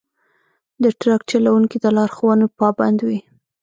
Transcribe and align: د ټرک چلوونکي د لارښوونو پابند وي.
د 0.83 0.85
ټرک 0.99 1.21
چلوونکي 1.31 1.77
د 1.81 1.85
لارښوونو 1.97 2.45
پابند 2.59 2.97
وي. 3.07 3.19